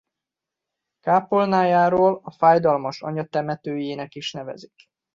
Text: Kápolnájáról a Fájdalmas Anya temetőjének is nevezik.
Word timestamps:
Kápolnájáról 0.99 2.19
a 2.23 2.31
Fájdalmas 2.31 3.01
Anya 3.01 3.23
temetőjének 3.25 4.15
is 4.15 4.31
nevezik. 4.31 4.73